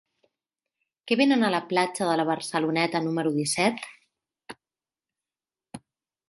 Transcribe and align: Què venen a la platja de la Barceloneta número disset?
Què 1.11 1.17
venen 1.19 1.47
a 1.47 1.51
la 1.55 1.59
platja 1.73 2.07
de 2.11 2.15
la 2.21 2.25
Barceloneta 2.29 3.03
número 3.05 3.35
disset? 3.37 3.85